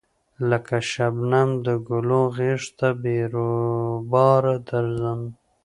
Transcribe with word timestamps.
لکه 0.49 0.75
شبنم 0.91 1.49
د 1.65 1.67
گلو 1.89 2.21
غېږ 2.35 2.61
ته 2.77 2.87
بې 3.01 3.17
رویباره 3.33 4.55
درځم 4.67 5.21